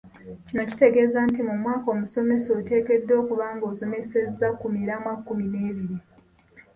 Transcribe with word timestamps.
Kino 0.47 0.63
kitegeeza 0.69 1.19
nti 1.29 1.41
mu 1.47 1.55
mwaka 1.63 1.87
omusomesa 1.95 2.49
oteekeddwa 2.59 3.13
okuba 3.21 3.45
nga 3.55 3.65
osomesezza 3.71 4.47
ku 4.59 4.65
miramwa 4.75 5.13
kkumi 5.17 5.45
n’ebiri. 5.53 5.97